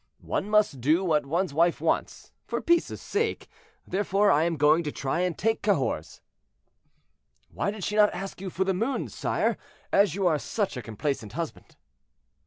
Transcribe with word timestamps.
One 0.25 0.49
must 0.49 0.81
do 0.81 1.03
what 1.05 1.27
one's 1.27 1.53
wife 1.53 1.79
wants, 1.79 2.31
for 2.47 2.59
peace' 2.59 2.99
sake; 2.99 3.47
therefore 3.85 4.31
I 4.31 4.45
am 4.45 4.57
going 4.57 4.81
to 4.85 4.91
try 4.91 5.19
and 5.19 5.37
take 5.37 5.61
Cahors." 5.61 6.21
"Why 7.51 7.69
did 7.69 7.83
she 7.83 7.97
not 7.97 8.11
ask 8.11 8.41
you 8.41 8.49
for 8.49 8.63
the 8.63 8.73
moon, 8.73 9.09
sire, 9.09 9.57
as 9.93 10.15
you 10.15 10.25
are 10.25 10.39
such 10.39 10.75
a 10.75 10.81
complaisant 10.81 11.33
husband?" 11.33 11.75